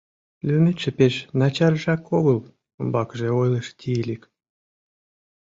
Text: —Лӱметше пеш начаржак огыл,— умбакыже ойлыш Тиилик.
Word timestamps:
—Лӱметше 0.47 0.89
пеш 0.97 1.15
начаржак 1.39 2.01
огыл,— 2.17 2.39
умбакыже 2.79 3.29
ойлыш 3.39 3.67
Тиилик. 3.79 4.23